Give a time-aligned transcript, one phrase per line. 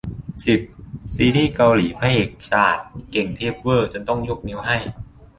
[0.45, 0.61] สิบ
[1.15, 2.77] ซีรีส์เกาหลีพระเอกฉลาด
[3.11, 4.77] เก่งเทพเว่อร์ จนต้องยกนิ้วให้